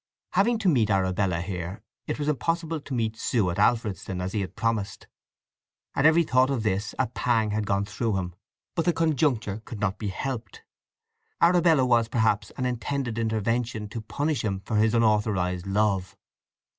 Having 0.31 0.57
to 0.57 0.67
meet 0.69 0.89
Arabella 0.89 1.41
here, 1.41 1.83
it 2.07 2.17
was 2.17 2.27
impossible 2.27 2.79
to 2.81 2.93
meet 2.95 3.15
Sue 3.15 3.47
at 3.51 3.59
Alfredston 3.59 4.19
as 4.19 4.33
he 4.33 4.41
had 4.41 4.55
promised. 4.55 5.05
At 5.93 6.07
every 6.07 6.23
thought 6.23 6.49
of 6.49 6.63
this 6.63 6.95
a 6.97 7.05
pang 7.05 7.51
had 7.51 7.67
gone 7.67 7.85
through 7.85 8.17
him; 8.17 8.33
but 8.73 8.85
the 8.85 8.93
conjuncture 8.93 9.61
could 9.63 9.79
not 9.79 9.99
be 9.99 10.07
helped. 10.07 10.63
Arabella 11.39 11.85
was 11.85 12.07
perhaps 12.07 12.49
an 12.57 12.65
intended 12.65 13.19
intervention 13.19 13.87
to 13.89 14.01
punish 14.01 14.43
him 14.43 14.61
for 14.61 14.77
his 14.77 14.95
unauthorized 14.95 15.67
love. 15.67 16.17